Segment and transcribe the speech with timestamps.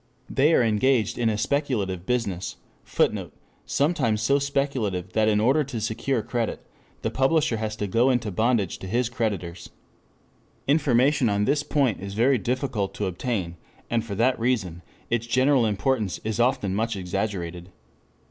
[0.31, 2.55] They are engaged in a speculative business,
[2.85, 3.33] [Footnote:
[3.67, 6.65] Sometimes so speculative that in order to secure credit
[7.03, 9.69] the publisher has to go into bondage to his creditors.
[10.67, 13.57] Information on this point is very difficult to obtain,
[13.91, 17.69] and for that reason its general importance is often much exaggerated.